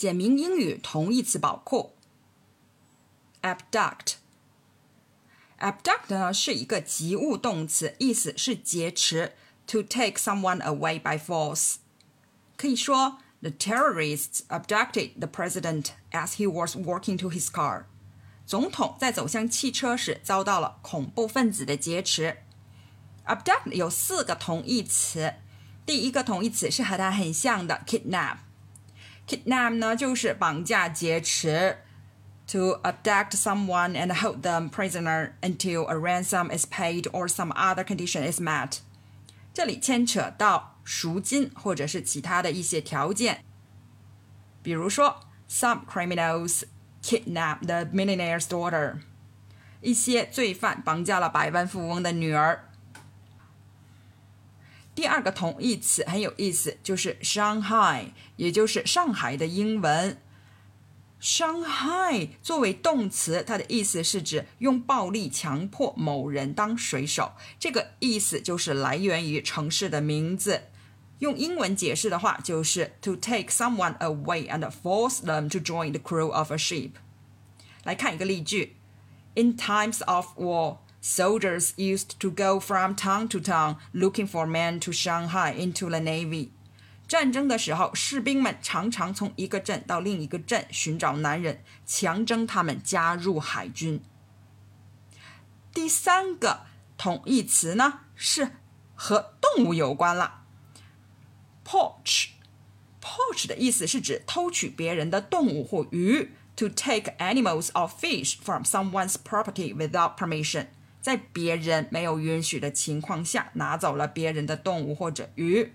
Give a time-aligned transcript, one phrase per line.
[0.00, 1.92] 简明英语同义词宝库。
[3.42, 9.32] abduct。abduct 呢是一个及物动词，意思是劫持，
[9.66, 11.76] to take someone away by force。
[12.56, 17.84] 可以说，the terrorists abducted the president as he was walking to his car。
[18.44, 22.36] 总统在走向汽车时遭到了恐怖分子的劫持。
[23.26, 25.34] abduct 有四个同义词，
[25.84, 28.38] 第一个同义词是和它很像的 kidnap。
[29.30, 31.78] kidnap 呢就是绑架劫持，
[32.46, 38.30] to abduct someone and hold them prisoner until a ransom is paid or some other condition
[38.30, 38.78] is met。
[39.52, 43.42] 这里牵扯到赎金或者是其他的一些条件，
[44.62, 46.62] 比如说 some criminals
[47.02, 48.98] kidnap the millionaire's daughter，
[49.80, 52.68] 一些罪犯绑架了百万富翁的女儿。
[55.01, 60.15] 第二个同义词很有意思，就是 Shanghai，也就是上海的英文。
[61.19, 70.65] Shanghai 作为动词，它的意思是指用暴力强迫某人当水手，这个意思就是来源于城市的名字。
[71.17, 76.91] 用英文解释的话，就是 to take someone away and force them to join the crew of a ship。
[77.83, 78.75] 来看一个例句
[79.33, 80.77] ：In times of war。
[81.00, 86.50] Soldiers used to go from town to town looking for men to Shanghai into the navy。
[87.06, 94.02] 战争的时候，士兵们常常从一个镇到另一个镇寻找男人，强征他们加入海军。
[95.72, 96.62] 第三个
[96.98, 98.52] 同义词呢，是
[98.96, 100.42] 和动物有关了。
[101.64, 110.66] Poach，poach 的意思是指偷取别人的动物或鱼，to take animals or fish from someone's property without permission。
[111.01, 115.73] 在别人没有允许的情况下，拿走了别人的动物或者鱼。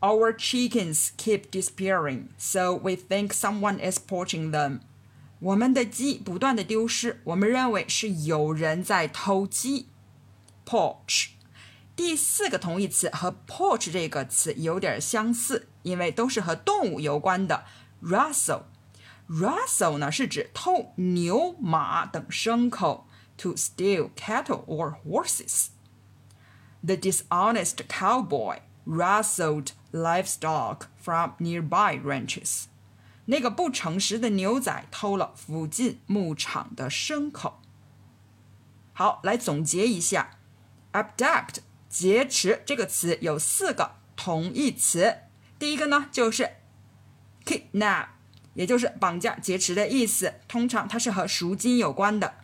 [0.00, 4.80] Our chickens keep disappearing, so we think someone is poaching them.
[5.38, 9.86] 我们的鸡不断的丢失，我们认为是有人在偷鸡。
[10.66, 11.28] Poach，
[11.94, 17.64] 第四个同义词和 poach 这个词有点相似，因为都是和动物有关的。
[18.02, 23.06] Rustle，rustle 呢是指偷牛、马等牲口。
[23.39, 25.69] to steal cattle or horses.
[26.83, 32.65] The dishonest cowboy rustled livestock from nearby ranches.
[33.25, 37.59] 那个不诚实的牛仔偷了附近牧场的牲口。
[38.93, 40.37] 好，来总结一下，
[40.93, 41.55] abduct
[41.89, 45.17] 劫持这个词有四个同义词。
[45.57, 46.51] 第一个呢就是
[47.43, 48.09] kidnap，
[48.53, 52.38] 也就是绑架、劫持的意思，通常它是和赎金有关的。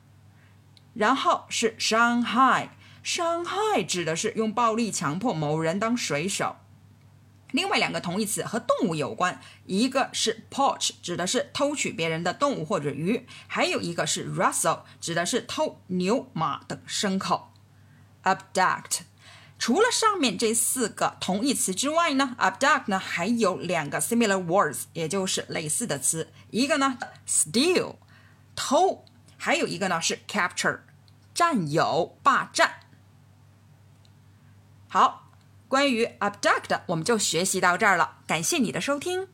[0.97, 6.57] 然后是伤害，伤害指的是用暴力强迫某人当水手。
[7.53, 17.53] 另外两个同义词和动物有关，一个是 poach，指的是偷取别人的动物或者鱼；还有一个是 rustle，指的是偷牛、马等牲口。
[18.25, 19.01] abduct，
[19.59, 27.97] 除了上面这四个同义词之外呢，abduct 呢还有两个 similar words，也就是类似的词，一个呢 steal，
[28.55, 29.05] 偷。
[29.47, 30.81] 还有一个呢是 capture，
[31.33, 32.81] 占有、霸占。
[34.89, 35.31] 好，
[35.69, 39.29] 关于 abduct 我们就学习到这儿了，感谢你的收听。